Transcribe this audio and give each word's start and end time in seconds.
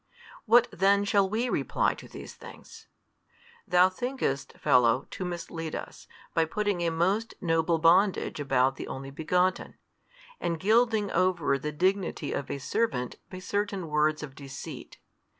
What 0.45 0.67
then 0.71 1.05
shall 1.05 1.29
we 1.29 1.47
reply 1.47 1.93
to 1.93 2.07
these 2.07 2.33
things? 2.33 2.87
Thou 3.67 3.87
thinkest, 3.87 4.53
fellow, 4.57 5.05
to 5.11 5.23
mislead 5.23 5.75
us, 5.75 6.07
by 6.33 6.45
putting 6.45 6.81
a 6.81 6.89
most 6.89 7.35
noble 7.39 7.77
bondage 7.77 8.39
about 8.39 8.77
the 8.77 8.87
Only 8.87 9.11
Begotten, 9.11 9.75
and 10.39 10.59
gilding 10.59 11.11
over 11.11 11.59
the 11.59 11.71
dignity 11.71 12.31
of 12.33 12.49
a 12.49 12.57
servant 12.57 13.17
by 13.29 13.37
certain 13.37 13.89
words 13.89 14.23
of 14.23 14.33
deceit. 14.33 14.97